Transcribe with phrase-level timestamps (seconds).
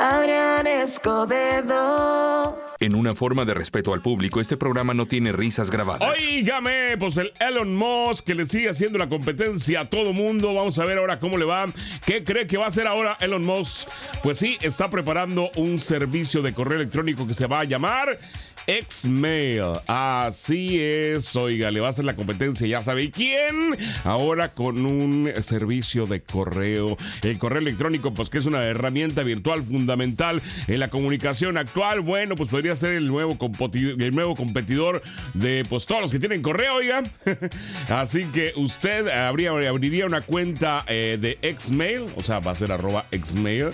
[0.00, 2.58] Adrián Escobedo.
[2.80, 6.08] En una forma de respeto al público, este programa no tiene risas grabadas.
[6.08, 10.54] Óigame, pues el Elon Musk que le sigue haciendo la competencia a todo mundo.
[10.54, 11.66] Vamos a ver ahora cómo le va.
[12.06, 13.90] ¿Qué cree que va a hacer ahora Elon Musk?
[14.22, 18.18] Pues sí, está preparando un servicio de correo electrónico que se va a llamar
[18.66, 19.80] Xmail.
[19.86, 23.76] Así es, oiga, le va a hacer la competencia, ya sabe quién.
[24.04, 26.96] Ahora con un servicio de correo.
[27.22, 32.00] El correo electrónico, pues que es una herramienta virtual fundamental en la comunicación actual.
[32.00, 35.02] Bueno, pues podría ser el nuevo, competidor
[35.34, 37.02] de pues todos los que tienen correo, oiga.
[37.88, 43.06] Así que usted abriría una cuenta eh, de Xmail, o sea, va a ser arroba
[43.10, 43.72] Xmail.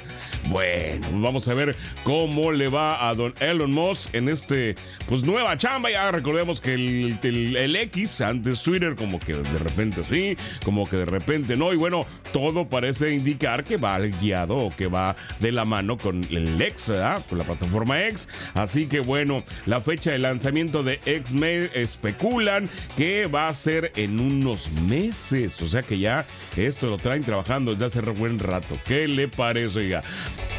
[0.49, 4.76] Bueno, vamos a ver cómo le va a don Elon Musk en este,
[5.09, 5.91] pues nueva chamba.
[5.91, 11.07] Ya recordemos que el, X, antes Twitter, como que de repente sí, como que de
[11.07, 11.73] repente no.
[11.73, 16.25] Y bueno, todo parece indicar que va guiado o que va de la mano con
[16.31, 17.23] el X, ¿verdad?
[17.29, 18.29] Con la plataforma X.
[18.55, 24.21] Así que bueno, la fecha de lanzamiento de X-Mail especulan que va a ser en
[24.21, 25.61] unos meses.
[25.63, 26.25] O sea que ya
[26.57, 28.77] esto lo traen trabajando desde hace buen rato.
[28.87, 30.03] ¿Qué le parece, oiga?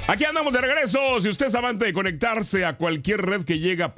[0.08, 1.20] Aquí andamos de regreso.
[1.20, 3.94] Si usted es amante de conectarse a cualquier red que llega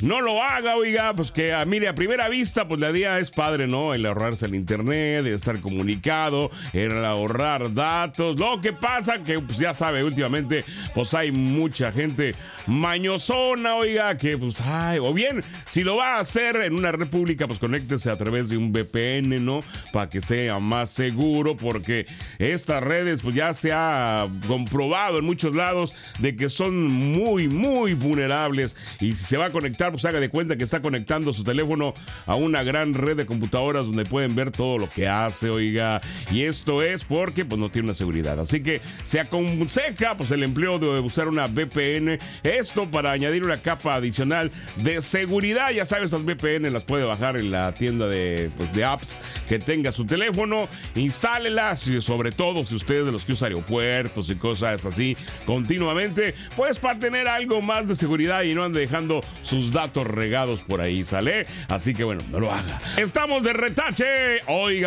[0.00, 3.30] no lo haga, oiga, pues que ah, mire, a primera vista, pues la idea es
[3.30, 3.94] padre, ¿no?
[3.94, 8.38] El ahorrarse el internet, el estar comunicado, el ahorrar datos.
[8.38, 12.34] Lo que pasa que, pues ya sabe, últimamente, pues hay mucha gente
[12.66, 17.08] mañosona, oiga, que pues, ay, o bien, si lo va a hacer en una red
[17.08, 19.62] pública, pues conéctese a través de un VPN, ¿no?
[19.92, 22.06] Para que sea más seguro, porque
[22.38, 27.94] estas redes, pues ya se ha comprobado en muchos lados de que son muy, muy
[27.94, 28.76] vulnerables.
[29.00, 31.94] Y si se va a conectar, pues haga de cuenta que está conectando su teléfono
[32.26, 36.00] a una gran red de computadoras donde pueden ver todo lo que hace, oiga.
[36.30, 38.38] Y esto es porque pues no tiene una seguridad.
[38.40, 42.18] Así que se aconseja pues el empleo de usar una VPN.
[42.42, 45.70] Esto para añadir una capa adicional de seguridad.
[45.70, 49.58] Ya sabes, estas VPN las puede bajar en la tienda de, pues, de apps que
[49.58, 50.68] tenga su teléfono.
[50.94, 55.16] Instálelas, sobre todo si usted es de los que usa aeropuertos y cosas así
[55.46, 60.62] continuamente, pues para tener algo más de seguridad y no ande dejando sus datos regados
[60.62, 61.46] por ahí, ¿sale?
[61.68, 62.80] Así que bueno, no lo haga.
[62.96, 64.42] Estamos de retache.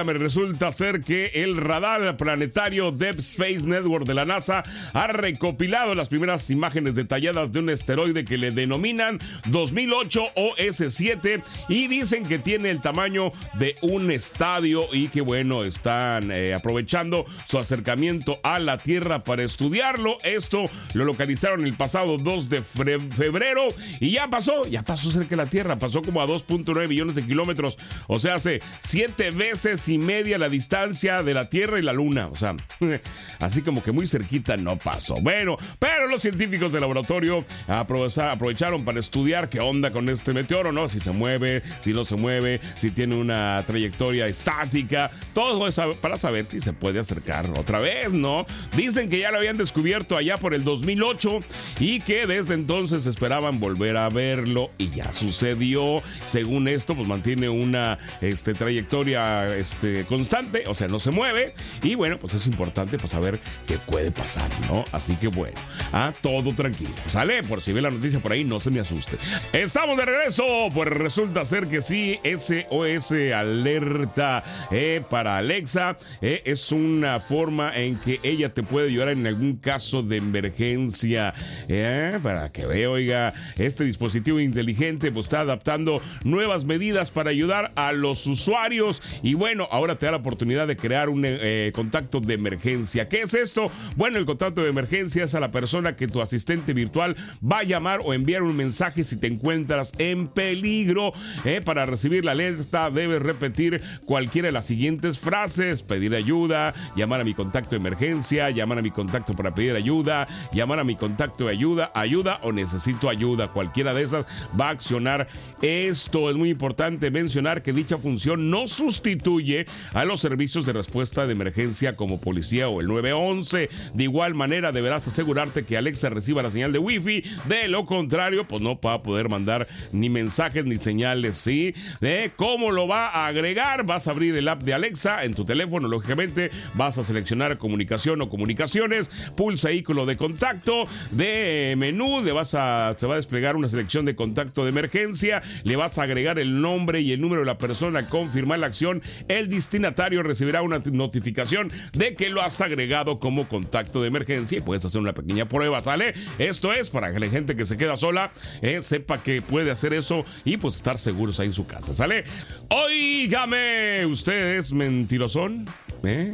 [0.05, 4.63] me resulta ser que el radar planetario Deep Space Network de la NASA
[4.93, 11.87] ha recopilado las primeras imágenes detalladas de un asteroide que le denominan 2008 OS7 y
[11.87, 17.57] dicen que tiene el tamaño de un estadio y que bueno, están eh, aprovechando su
[17.57, 19.87] acercamiento a la Tierra para estudiar
[20.23, 23.67] esto lo localizaron el pasado 2 de febrero
[23.99, 27.25] y ya pasó, ya pasó cerca de la Tierra, pasó como a 2.9 millones de
[27.25, 27.77] kilómetros,
[28.07, 32.27] o sea, hace siete veces y media la distancia de la Tierra y la Luna,
[32.27, 32.55] o sea,
[33.39, 35.15] así como que muy cerquita no pasó.
[35.15, 40.87] Bueno, pero los científicos del laboratorio aprovecharon para estudiar qué onda con este meteoro, ¿no?
[40.87, 46.17] Si se mueve, si no se mueve, si tiene una trayectoria estática, todo eso para
[46.17, 48.45] saber si se puede acercar otra vez, ¿no?
[48.75, 51.39] Dicen que ya lo habían descubierto allá por el 2008
[51.79, 56.01] y que desde entonces esperaban volver a verlo y ya sucedió.
[56.25, 61.53] Según esto, pues mantiene una este, trayectoria este, constante, o sea, no se mueve.
[61.83, 64.83] Y bueno, pues es importante pues, saber qué puede pasar, ¿no?
[64.91, 65.57] Así que bueno,
[65.93, 66.91] a todo tranquilo.
[67.07, 69.17] Sale, por si ve la noticia por ahí, no se me asuste.
[69.53, 76.71] Estamos de regreso, pues resulta ser que sí, SOS Alerta eh, para Alexa eh, es
[76.71, 81.33] una forma en que ella te puede ayudar en algún caso de emergencia.
[81.67, 82.19] ¿eh?
[82.21, 83.33] Para que vea, oiga,
[83.67, 89.01] este dispositivo inteligente pues, está adaptando nuevas medidas para ayudar a los usuarios.
[89.23, 93.07] Y bueno, ahora te da la oportunidad de crear un eh, contacto de emergencia.
[93.07, 93.71] ¿Qué es esto?
[93.95, 97.63] Bueno, el contacto de emergencia es a la persona que tu asistente virtual va a
[97.63, 101.13] llamar o enviar un mensaje si te encuentras en peligro.
[101.45, 101.61] ¿eh?
[101.61, 105.83] Para recibir la alerta debes repetir cualquiera de las siguientes frases.
[105.83, 110.27] Pedir ayuda, llamar a mi contacto de emergencia, llamar a mi contacto para pedir ayuda,
[110.53, 113.51] llamar a mi contacto de ayuda, ayuda o necesito ayuda.
[113.57, 114.27] Cualquiera de esas
[114.59, 115.27] va a accionar
[115.63, 116.29] esto.
[116.29, 119.65] Es muy importante mencionar que dicha función no sustituye
[119.95, 123.71] a los servicios de respuesta de emergencia como policía o el 911.
[123.95, 127.23] De igual manera, deberás asegurarte que Alexa reciba la señal de Wi-Fi.
[127.45, 131.37] De lo contrario, pues no va a poder mandar ni mensajes ni señales.
[131.37, 131.73] ¿Sí?
[131.99, 133.87] ¿De ¿Cómo lo va a agregar?
[133.87, 136.51] Vas a abrir el app de Alexa en tu teléfono, lógicamente.
[136.75, 143.05] Vas a seleccionar comunicación o comunicaciones pulsa ícono de contacto de menú, vas a, te
[143.05, 147.01] va a desplegar una selección de contacto de emergencia, le vas a agregar el nombre
[147.01, 152.15] y el número de la persona, confirmar la acción, el destinatario recibirá una notificación de
[152.15, 156.13] que lo has agregado como contacto de emergencia y puedes hacer una pequeña prueba, ¿sale?
[156.39, 158.31] Esto es para que la gente que se queda sola
[158.61, 162.25] eh, sepa que puede hacer eso y pues estar seguros ahí en su casa, ¿sale?
[162.69, 165.67] Oígame, ¿usted es mentirosón?
[166.03, 166.33] ¿Eh?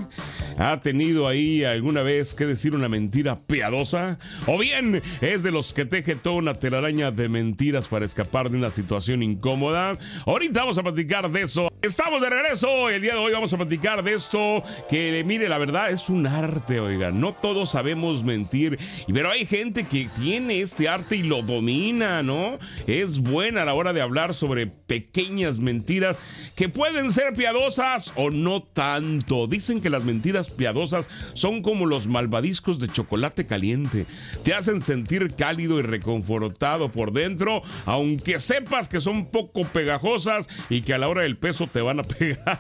[0.57, 4.19] ¿Ha tenido ahí alguna vez que decir una mentira piadosa?
[4.45, 8.57] ¿O bien es de los que teje toda una telaraña de mentiras para escapar de
[8.57, 9.97] una situación incómoda?
[10.25, 11.69] Ahorita vamos a platicar de eso.
[11.81, 12.89] Estamos de regreso.
[12.89, 14.63] El día de hoy vamos a platicar de esto.
[14.89, 17.11] Que mire, la verdad es un arte, oiga.
[17.11, 18.79] No todos sabemos mentir.
[19.11, 22.57] Pero hay gente que tiene este arte y lo domina, ¿no?
[22.87, 26.17] Es buena a la hora de hablar sobre pequeñas mentiras
[26.55, 29.47] que pueden ser piadosas o no tanto.
[29.63, 34.05] Dicen que las mentiras piadosas son como los malvadiscos de chocolate caliente.
[34.43, 40.81] Te hacen sentir cálido y reconfortado por dentro, aunque sepas que son poco pegajosas y
[40.81, 42.59] que a la hora del peso te van a pegar.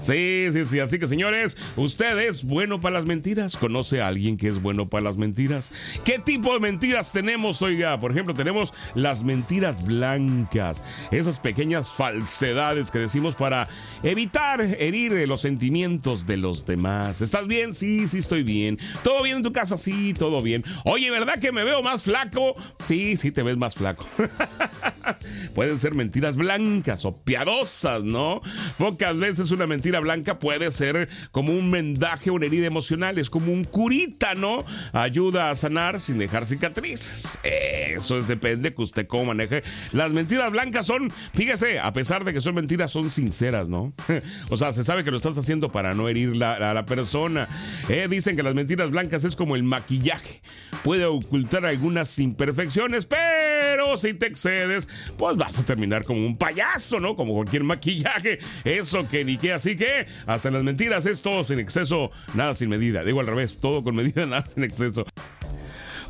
[0.00, 0.80] Sí, sí, sí.
[0.80, 3.56] Así que señores, usted es bueno para las mentiras.
[3.56, 5.72] ¿Conoce a alguien que es bueno para las mentiras?
[6.04, 7.62] ¿Qué tipo de mentiras tenemos?
[7.62, 10.82] Oiga, por ejemplo, tenemos las mentiras blancas.
[11.10, 13.68] Esas pequeñas falsedades que decimos para
[14.02, 17.20] evitar herir los sentimientos de los demás.
[17.20, 17.74] ¿Estás bien?
[17.74, 18.78] Sí, sí estoy bien.
[19.02, 19.76] ¿Todo bien en tu casa?
[19.76, 20.64] Sí, todo bien.
[20.84, 22.54] Oye, ¿verdad que me veo más flaco?
[22.78, 24.06] Sí, sí te ves más flaco.
[25.54, 28.40] Pueden ser mentiras blancas o piadosas, ¿no?
[28.78, 33.52] Pocas veces una mentira blanca puede ser como un mendaje una herida emocional, es como
[33.52, 34.64] un curita, ¿no?
[34.92, 37.38] Ayuda a sanar sin dejar cicatrices.
[37.42, 39.62] Eso depende que usted cómo maneje.
[39.92, 43.92] Las mentiras blancas son, fíjese, a pesar de que son mentiras, son sinceras, ¿no?
[44.50, 47.48] o sea, se sabe que lo estás haciendo para no herir a la persona.
[47.88, 50.42] Eh, dicen que las mentiras blancas es como el maquillaje.
[50.82, 57.00] Puede ocultar algunas imperfecciones, pero si te excedes, pues vas a terminar como un payaso,
[57.00, 57.16] ¿no?
[57.16, 58.38] Como cualquier maquillaje.
[58.64, 63.04] Eso que ni Así que hasta las mentiras es todo sin exceso, nada sin medida.
[63.04, 65.04] Digo al revés, todo con medida, nada sin exceso.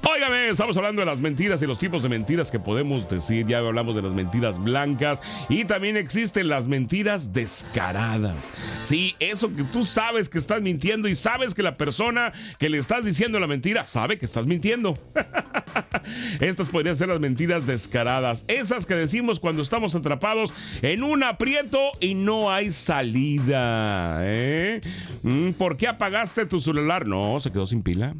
[0.06, 3.46] Óigame, estamos hablando de las mentiras y los tipos de mentiras que podemos decir.
[3.46, 8.50] Ya hablamos de las mentiras blancas y también existen las mentiras descaradas.
[8.82, 12.78] Sí, eso que tú sabes que estás mintiendo y sabes que la persona que le
[12.78, 14.98] estás diciendo la mentira sabe que estás mintiendo.
[16.40, 18.44] Estas podrían ser las mentiras descaradas.
[18.48, 20.52] Esas que decimos cuando estamos atrapados
[20.82, 24.18] en un aprieto y no hay salida.
[24.22, 24.80] ¿eh?
[25.22, 27.06] Mm, ¿Por qué apagaste tu celular?
[27.06, 28.14] No, se quedó sin pila.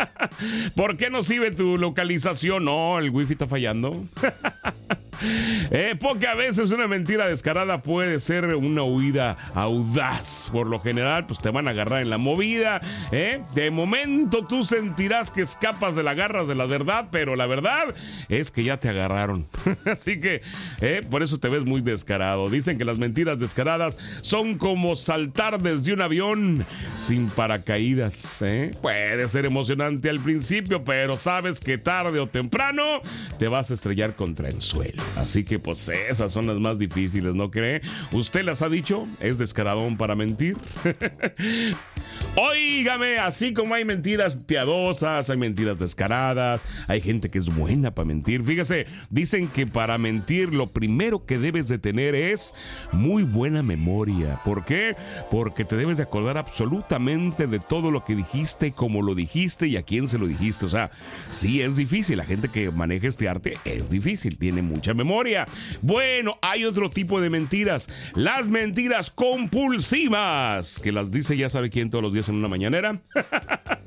[0.74, 2.64] ¿Por qué no sirve tu localización?
[2.64, 4.04] No, el wifi está fallando.
[5.22, 10.48] Eh, pocas veces una mentira descarada puede ser una huida audaz.
[10.52, 12.80] Por lo general, pues te van a agarrar en la movida.
[13.12, 13.42] ¿eh?
[13.54, 17.94] De momento tú sentirás que escapas de las garras de la verdad, pero la verdad
[18.28, 19.46] es que ya te agarraron.
[19.84, 20.42] Así que
[20.80, 21.02] ¿eh?
[21.08, 22.48] por eso te ves muy descarado.
[22.50, 26.66] Dicen que las mentiras descaradas son como saltar desde un avión
[26.98, 28.42] sin paracaídas.
[28.42, 28.72] ¿eh?
[28.80, 33.00] Puede ser emocionante al principio, pero sabes que tarde o temprano
[33.38, 35.02] te vas a estrellar contra el suelo.
[35.16, 37.82] Así que pues esas son las más difíciles, ¿no cree?
[38.12, 39.06] ¿Usted las ha dicho?
[39.20, 40.56] ¿Es descaradón para mentir?
[42.36, 48.06] Óigame, así como hay mentiras piadosas, hay mentiras descaradas, hay gente que es buena para
[48.06, 48.42] mentir.
[48.44, 52.54] Fíjese, dicen que para mentir lo primero que debes de tener es
[52.92, 54.40] muy buena memoria.
[54.44, 54.96] ¿Por qué?
[55.30, 59.76] Porque te debes de acordar absolutamente de todo lo que dijiste, cómo lo dijiste y
[59.76, 60.66] a quién se lo dijiste.
[60.66, 60.90] O sea,
[61.30, 62.16] sí es difícil.
[62.18, 65.48] La gente que maneja este arte es difícil, tiene mucha memoria.
[65.82, 67.88] Bueno, hay otro tipo de mentiras.
[68.14, 73.00] Las mentiras compulsivas, que las dice ya sabe quién todos los días en una mañanera.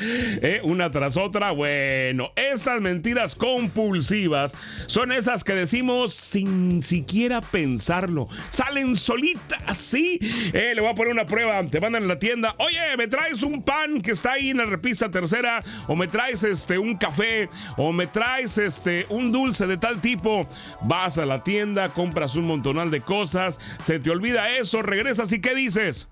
[0.00, 1.50] Eh, una tras otra.
[1.50, 4.54] Bueno, estas mentiras compulsivas
[4.86, 8.28] son esas que decimos sin siquiera pensarlo.
[8.50, 10.18] Salen solitas, ¿sí?
[10.52, 11.64] Eh, le voy a poner una prueba.
[11.68, 12.54] Te mandan a la tienda.
[12.58, 15.64] Oye, ¿me traes un pan que está ahí en la repista tercera?
[15.88, 17.48] ¿O me traes este un café?
[17.76, 20.46] ¿O me traes este un dulce de tal tipo?
[20.82, 25.40] Vas a la tienda, compras un montonal de cosas, se te olvida eso, regresas y
[25.40, 26.08] ¿qué dices?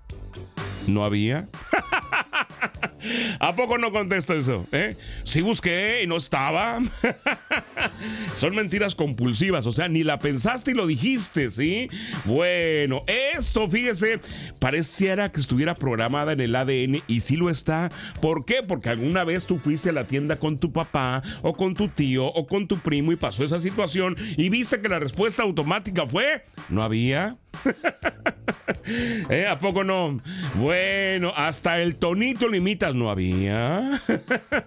[0.87, 1.47] ¿No había?
[3.39, 4.65] ¿A poco no contesto eso?
[4.71, 4.95] ¿Eh?
[5.23, 6.79] Sí busqué y no estaba.
[8.33, 11.89] Son mentiras compulsivas, o sea, ni la pensaste y lo dijiste, ¿sí?
[12.25, 14.19] Bueno, esto, fíjese,
[14.59, 17.91] pareciera que estuviera programada en el ADN y sí lo está.
[18.21, 18.63] ¿Por qué?
[18.67, 22.25] Porque alguna vez tú fuiste a la tienda con tu papá o con tu tío
[22.25, 26.43] o con tu primo y pasó esa situación y viste que la respuesta automática fue,
[26.69, 27.37] no había.
[29.29, 29.47] ¿Eh?
[29.47, 30.19] ¿A poco no?
[30.55, 34.01] Bueno, hasta el tonito limitas no había.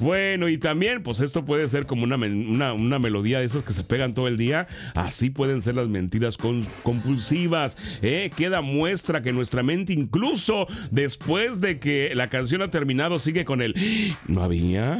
[0.00, 3.84] bueno, y también, pues esto puede ser como una, una, melodía de esas que se
[3.84, 4.66] pegan todo el día.
[4.94, 7.76] Así pueden ser las mentiras compulsivas.
[8.02, 8.30] ¿eh?
[8.36, 13.62] Queda muestra que nuestra mente, incluso después de que la canción ha terminado, sigue con
[13.62, 13.74] el
[14.26, 14.98] no había.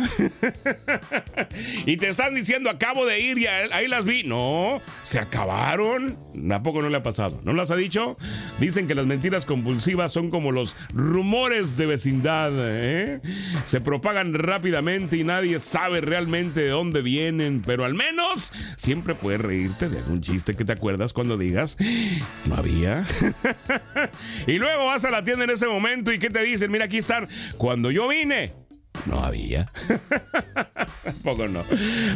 [1.87, 4.23] y te están diciendo, acabo de ir y ahí las vi.
[4.23, 6.19] No, se acabaron.
[6.51, 7.41] ¿A poco no le ha pasado?
[7.45, 8.17] ¿No las ha dicho?
[8.61, 12.53] Dicen que las mentiras compulsivas son como los rumores de vecindad.
[12.55, 13.21] ¿eh?
[13.65, 19.41] Se propagan rápidamente y nadie sabe realmente de dónde vienen, pero al menos siempre puedes
[19.41, 21.77] reírte de algún chiste que te acuerdas cuando digas,
[22.47, 23.05] no había.
[24.47, 26.73] y luego vas a la tienda en ese momento y ¿qué te dicen?
[26.73, 27.29] Mira, aquí están.
[27.59, 28.55] Cuando yo vine,
[29.07, 29.71] no había.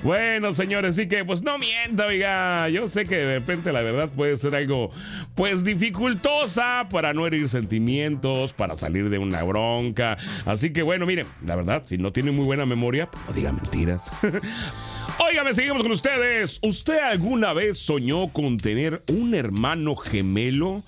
[0.02, 2.68] Bueno, señores, sí que pues no mienta, oiga.
[2.68, 4.90] Yo sé que de repente la verdad puede ser algo
[5.34, 10.16] pues dificultosa para no herir sentimientos, para salir de una bronca.
[10.46, 13.52] Así que bueno, miren, la verdad, si no tiene muy buena memoria, pues no diga
[13.52, 14.10] mentiras.
[15.18, 16.58] Óigame, seguimos con ustedes.
[16.62, 20.82] ¿Usted alguna vez soñó con tener un hermano gemelo?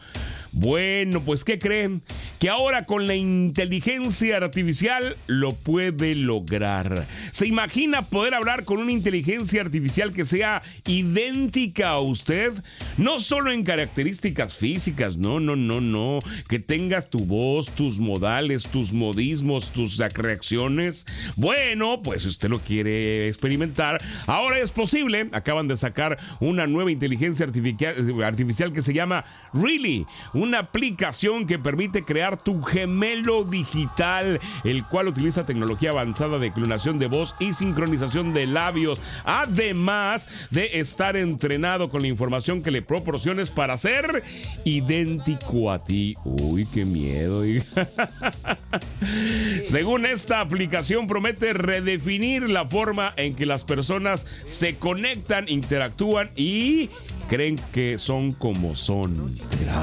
[0.57, 2.01] Bueno, pues ¿qué creen?
[2.39, 7.07] Que ahora con la inteligencia artificial lo puede lograr.
[7.33, 12.53] ¿Se imagina poder hablar con una inteligencia artificial que sea idéntica a usted?
[12.99, 16.21] No solo en características físicas, no, no, no, no.
[16.49, 21.05] Que tengas tu voz, tus modales, tus modismos, tus reacciones.
[21.35, 25.29] Bueno, pues si usted lo quiere experimentar, ahora es posible.
[25.33, 30.07] Acaban de sacar una nueva inteligencia artificial, que se llama Really
[30.53, 37.07] aplicación que permite crear tu gemelo digital, el cual utiliza tecnología avanzada de clonación de
[37.07, 43.51] voz y sincronización de labios, además de estar entrenado con la información que le proporciones
[43.51, 44.23] para ser
[44.65, 46.17] idéntico a ti.
[46.25, 47.43] Uy, qué miedo.
[49.65, 56.91] Según esta aplicación promete redefinir la forma en que las personas se conectan, interactúan y
[57.25, 59.35] creen que son como son.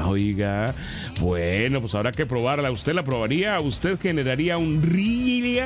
[0.06, 0.74] oiga?
[1.20, 2.70] Bueno, pues habrá que probarla.
[2.70, 3.60] ¿Usted la probaría?
[3.60, 5.60] ¿Usted generaría un really?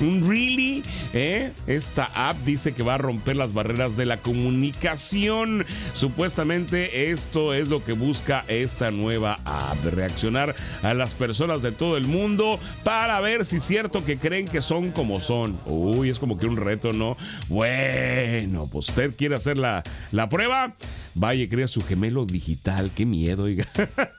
[0.00, 0.82] ¿Un really?
[1.12, 1.52] ¿Eh?
[1.66, 5.66] Esta app dice que va a romper las barreras de la comunicación.
[5.94, 9.84] Supuestamente esto es lo que busca esta nueva app.
[9.84, 14.46] Reaccionar a las personas de todo el mundo para ver si es cierto que creen
[14.46, 15.58] que son como son.
[15.66, 17.16] Uy, es como que un reto, ¿no?
[17.48, 20.74] Bueno, pues usted quiere hacer la, la prueba.
[21.18, 22.90] Vaya, crea su gemelo digital.
[22.94, 23.66] Qué miedo, oiga.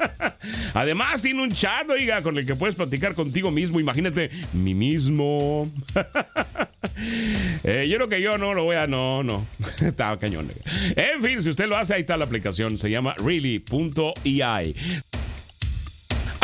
[0.74, 3.80] Además, tiene un chat, oiga, con el que puedes platicar contigo mismo.
[3.80, 5.72] Imagínate, mi mismo.
[7.64, 8.88] Eh, yo creo que yo no lo voy a.
[8.88, 9.46] No, no.
[9.82, 10.50] Estaba cañón.
[10.96, 12.78] En fin, si usted lo hace, ahí está la aplicación.
[12.78, 14.76] Se llama really.ai.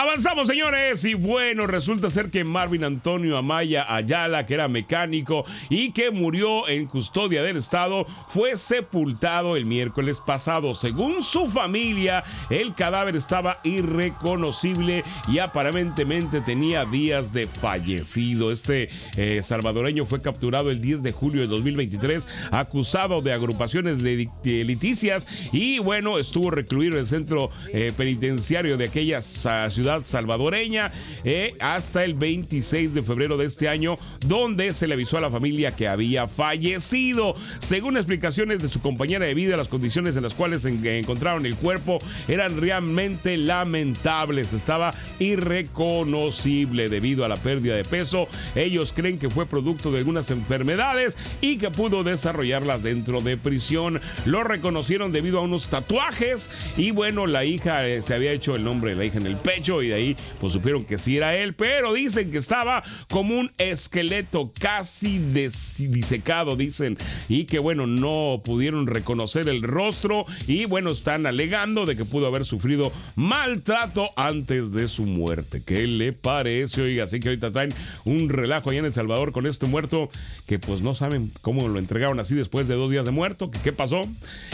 [0.03, 1.05] Avanzamos, señores.
[1.05, 6.67] Y bueno, resulta ser que Marvin Antonio Amaya Ayala, que era mecánico y que murió
[6.67, 10.75] en custodia del Estado, fue sepultado el miércoles pasado.
[10.75, 18.51] Según su familia, el cadáver estaba irreconocible y aparentemente tenía días de fallecido.
[18.51, 25.25] Este eh, salvadoreño fue capturado el 10 de julio de 2023, acusado de agrupaciones liticias
[25.53, 30.91] y bueno, estuvo recluido en el centro eh, penitenciario de aquella ciudad salvadoreña
[31.23, 35.31] eh, hasta el 26 de febrero de este año, donde se le avisó a la
[35.31, 37.35] familia que había fallecido.
[37.59, 41.99] Según explicaciones de su compañera de vida, las condiciones en las cuales encontraron el cuerpo
[42.27, 44.53] eran realmente lamentables.
[44.53, 48.27] Estaba irreconocible debido a la pérdida de peso.
[48.55, 54.01] Ellos creen que fue producto de algunas enfermedades y que pudo desarrollarlas dentro de prisión.
[54.25, 58.63] Lo reconocieron debido a unos tatuajes y bueno, la hija eh, se había hecho el
[58.63, 61.35] nombre de la hija en el pecho y de ahí pues supieron que sí era
[61.35, 66.97] él, pero dicen que estaba como un esqueleto casi disecado, dicen,
[67.29, 72.27] y que bueno, no pudieron reconocer el rostro y bueno, están alegando de que pudo
[72.27, 75.61] haber sufrido maltrato antes de su muerte.
[75.65, 76.81] ¿Qué le parece?
[76.81, 77.73] Oiga, así que ahorita traen
[78.05, 80.09] un relajo allá en El Salvador con este muerto
[80.47, 83.51] que pues no saben cómo lo entregaron así después de dos días de muerto.
[83.63, 84.01] ¿Qué pasó?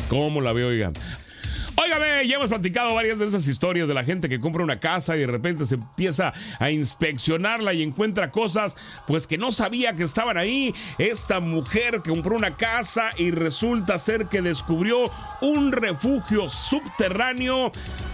[0.10, 0.94] ¿Cómo la veo, oigan?
[1.90, 5.18] Óigame, ya hemos platicado varias de esas historias de la gente que compra una casa
[5.18, 8.76] y de repente se empieza a inspeccionarla y encuentra cosas
[9.08, 10.72] pues que no sabía que estaban ahí.
[11.00, 15.10] Esta mujer que compró una casa y resulta ser que descubrió
[15.42, 17.72] un refugio subterráneo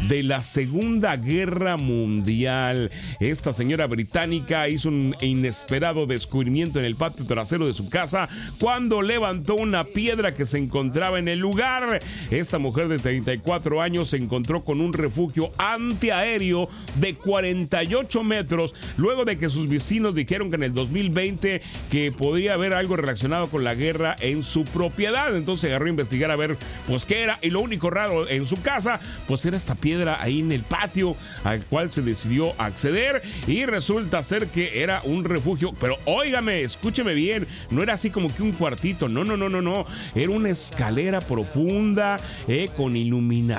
[0.08, 2.91] de la Segunda Guerra Mundial.
[3.20, 9.01] Esta señora británica hizo un inesperado descubrimiento en el patio trasero de su casa cuando
[9.01, 12.00] levantó una piedra que se encontraba en el lugar.
[12.32, 16.69] Esta mujer de 34 años se encontró con un refugio antiaéreo
[17.00, 22.53] de 48 metros luego de que sus vecinos dijeron que en el 2020 que podría
[22.53, 25.36] haber algo relacionado con la guerra en su propiedad.
[25.36, 26.57] Entonces agarró a investigar a ver
[26.88, 30.39] pues qué era y lo único raro en su casa pues era esta piedra ahí
[30.39, 35.74] en el patio al cual se decidió acceder y resulta ser que era un refugio,
[35.79, 39.62] pero óigame, escúcheme bien, no era así como que un cuartito, no, no, no, no,
[39.62, 43.54] no, era una escalera profunda eh, con iluminación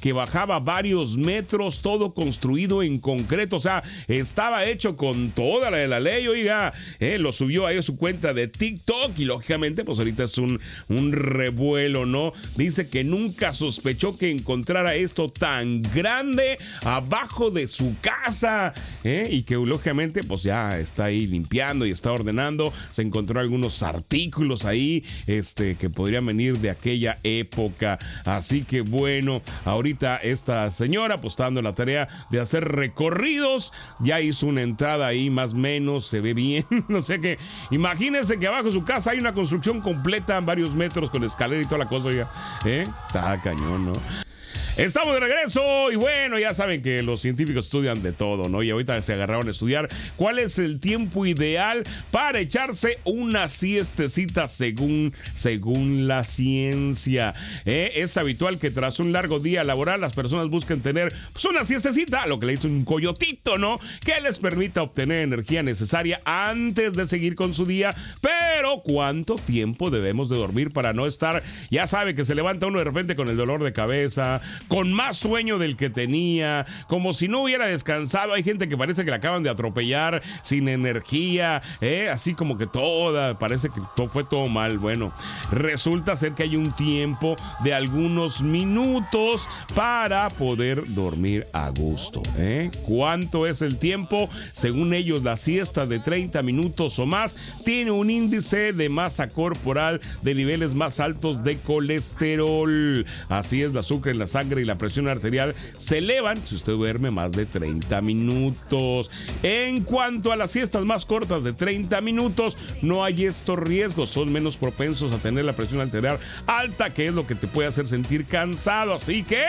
[0.00, 5.78] que bajaba varios metros, todo construido en concreto, o sea, estaba hecho con toda la
[5.78, 9.84] de la ley, oiga, eh, lo subió ahí a su cuenta de TikTok y lógicamente
[9.84, 12.32] pues ahorita es un, un revuelo, ¿no?
[12.56, 18.72] Dice que nunca sospechó que encontrara esto tan grande abajo de su casa
[19.04, 19.28] ¿eh?
[19.30, 22.72] y que lógicamente pues ya está ahí limpiando y está ordenando.
[22.90, 27.98] Se encontró algunos artículos ahí este, que podrían venir de aquella época.
[28.24, 33.72] Así que bueno, ahorita esta señora dando la tarea de hacer recorridos.
[34.00, 36.66] Ya hizo una entrada ahí más o menos, se ve bien.
[36.88, 37.38] no sé qué.
[37.70, 41.66] Imagínense que abajo de su casa hay una construcción completa, varios metros con escalera y
[41.66, 42.10] toda la cosa.
[42.12, 42.30] Ya,
[42.64, 42.86] ¿eh?
[43.08, 44.29] Está cañón, ¿no?
[44.76, 48.62] Estamos de regreso y bueno, ya saben que los científicos estudian de todo, ¿no?
[48.62, 54.48] Y ahorita se agarraron a estudiar cuál es el tiempo ideal para echarse una siestecita
[54.48, 57.34] según, según la ciencia.
[57.66, 57.92] ¿eh?
[57.96, 62.26] Es habitual que tras un largo día laboral las personas busquen tener pues, una siestecita,
[62.26, 63.78] lo que le dice un coyotito, ¿no?
[64.04, 67.94] Que les permita obtener energía necesaria antes de seguir con su día.
[68.22, 72.78] Pero ¿cuánto tiempo debemos de dormir para no estar, ya sabe que se levanta uno
[72.78, 77.28] de repente con el dolor de cabeza, con más sueño del que tenía, como si
[77.28, 78.32] no hubiera descansado.
[78.32, 82.08] Hay gente que parece que la acaban de atropellar, sin energía, ¿eh?
[82.08, 84.78] así como que toda, parece que todo, fue todo mal.
[84.78, 85.12] Bueno,
[85.50, 92.22] resulta ser que hay un tiempo de algunos minutos para poder dormir a gusto.
[92.36, 92.70] ¿eh?
[92.86, 94.28] ¿Cuánto es el tiempo?
[94.52, 100.00] Según ellos, la siesta de 30 minutos o más tiene un índice de masa corporal
[100.22, 103.06] de niveles más altos de colesterol.
[103.28, 106.72] Así es, el azúcar en la sangre y la presión arterial se elevan si usted
[106.72, 109.10] duerme más de 30 minutos.
[109.42, 114.32] En cuanto a las siestas más cortas de 30 minutos, no hay estos riesgos, son
[114.32, 117.86] menos propensos a tener la presión arterial alta, que es lo que te puede hacer
[117.86, 118.94] sentir cansado.
[118.94, 119.44] Así que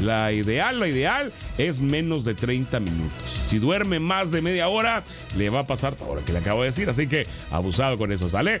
[0.00, 3.46] la ideal, la ideal es menos de 30 minutos.
[3.48, 5.02] Si duerme más de media hora,
[5.36, 8.12] le va a pasar todo lo que le acabo de decir, así que abusado con
[8.12, 8.60] eso, ¿sale?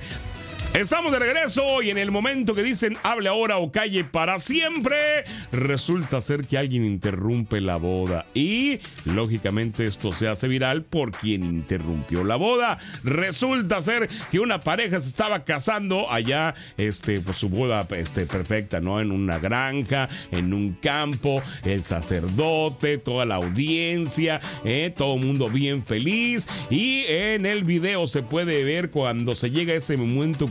[0.74, 5.24] Estamos de regreso y en el momento que dicen hable ahora o calle para siempre,
[5.50, 11.44] resulta ser que alguien interrumpe la boda y lógicamente esto se hace viral por quien
[11.44, 12.78] interrumpió la boda.
[13.04, 18.80] Resulta ser que una pareja se estaba casando allá, este, pues su boda este, perfecta,
[18.80, 19.00] ¿no?
[19.00, 24.92] En una granja, en un campo, el sacerdote, toda la audiencia, ¿eh?
[24.94, 29.72] todo el mundo bien feliz y en el video se puede ver cuando se llega
[29.72, 30.48] ese momento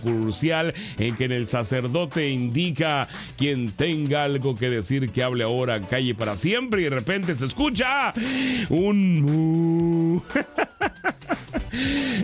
[0.97, 6.35] en que el sacerdote indica quien tenga algo que decir que hable ahora calle para
[6.35, 8.13] siempre y de repente se escucha
[8.69, 10.21] un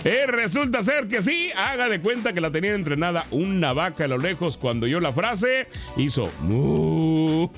[0.04, 4.08] Eh, resulta ser que sí, haga de cuenta que la tenía entrenada una vaca a
[4.08, 6.30] lo lejos cuando oyó la frase, hizo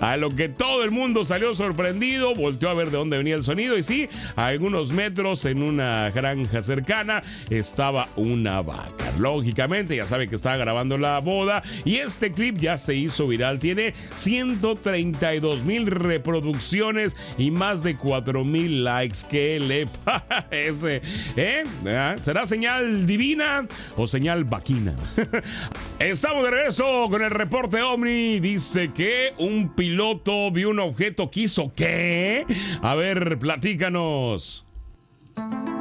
[0.00, 3.44] a lo que todo el mundo salió sorprendido, volteó a ver de dónde venía el
[3.44, 9.12] sonido y sí, a algunos metros en una granja cercana estaba una vaca.
[9.18, 13.58] Lógicamente, ya sabe que estaba grabando la boda y este clip ya se hizo viral.
[13.58, 19.18] Tiene 132 mil reproducciones y más de 4 mil likes.
[19.28, 20.89] ¿Qué le parece?
[21.36, 21.64] ¿Eh?
[22.20, 24.94] ¿Será señal divina o señal vaquina?
[25.98, 28.40] Estamos de regreso con el reporte Omni.
[28.40, 32.46] Dice que un piloto vio un objeto que hizo qué.
[32.82, 34.66] A ver, platícanos.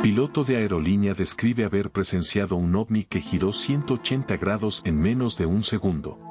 [0.01, 5.45] Piloto de aerolínea describe haber presenciado un ovni que giró 180 grados en menos de
[5.45, 6.28] un segundo.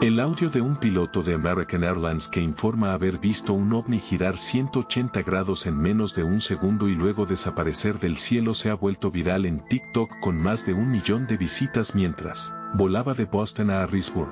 [0.00, 4.36] El audio de un piloto de American Airlines que informa haber visto un ovni girar
[4.36, 9.10] 180 grados en menos de un segundo y luego desaparecer del cielo se ha vuelto
[9.10, 13.82] viral en TikTok con más de un millón de visitas mientras volaba de Boston a
[13.82, 14.30] Harrisburg.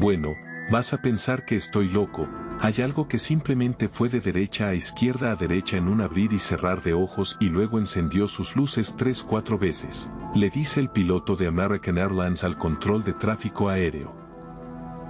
[0.00, 0.32] Bueno,
[0.70, 2.26] vas a pensar que estoy loco,
[2.58, 6.38] hay algo que simplemente fue de derecha a izquierda a derecha en un abrir y
[6.38, 11.46] cerrar de ojos y luego encendió sus luces 3-4 veces, le dice el piloto de
[11.46, 14.25] American Airlines al control de tráfico aéreo.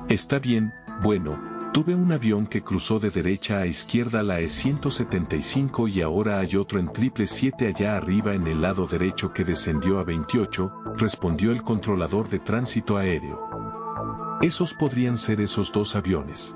[0.08, 1.36] Está bien, bueno,
[1.72, 6.78] tuve un avión que cruzó de derecha a izquierda la E175 y ahora hay otro
[6.78, 12.28] en 777 allá arriba en el lado derecho que descendió a 28, respondió el controlador
[12.28, 14.38] de tránsito aéreo.
[14.42, 16.54] Esos podrían ser esos dos aviones.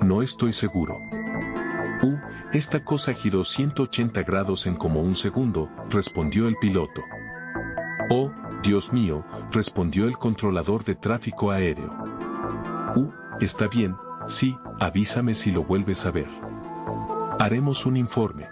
[0.00, 0.96] No estoy seguro.
[2.02, 2.16] Uh,
[2.54, 7.02] esta cosa giró 180 grados en como un segundo, respondió el piloto.
[8.08, 8.30] Oh,
[8.62, 11.90] Dios mío, respondió el controlador de tráfico aéreo.
[12.94, 13.96] Uh, está bien,
[14.28, 16.28] sí, avísame si lo vuelves a ver.
[17.40, 18.48] Haremos un informe.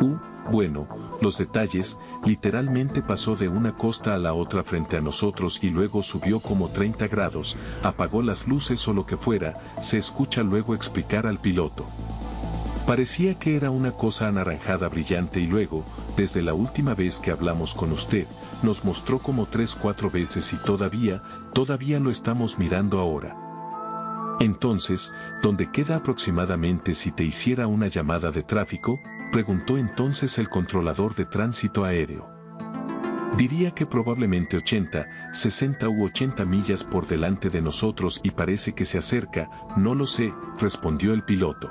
[0.00, 0.16] Uh,
[0.52, 0.86] bueno,
[1.20, 6.04] los detalles, literalmente pasó de una costa a la otra frente a nosotros y luego
[6.04, 11.26] subió como 30 grados, apagó las luces o lo que fuera, se escucha luego explicar
[11.26, 11.86] al piloto.
[12.86, 15.84] Parecía que era una cosa anaranjada brillante y luego,
[16.18, 18.26] desde la última vez que hablamos con usted,
[18.64, 21.22] nos mostró como tres cuatro veces y todavía,
[21.52, 23.36] todavía lo estamos mirando ahora.
[24.40, 28.98] Entonces, ¿dónde queda aproximadamente si te hiciera una llamada de tráfico?
[29.32, 32.28] Preguntó entonces el controlador de tránsito aéreo.
[33.36, 38.84] Diría que probablemente 80, 60 u 80 millas por delante de nosotros y parece que
[38.84, 41.70] se acerca, no lo sé, respondió el piloto.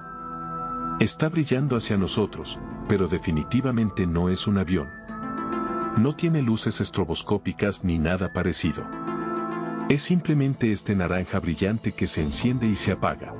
[1.00, 4.90] Está brillando hacia nosotros, pero definitivamente no es un avión.
[5.98, 8.84] No tiene luces estroboscópicas ni nada parecido.
[9.90, 13.34] Es simplemente este naranja brillante que se enciende y se apaga.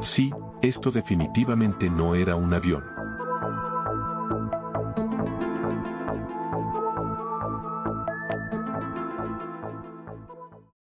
[0.00, 2.91] Sí, esto definitivamente no era un avión.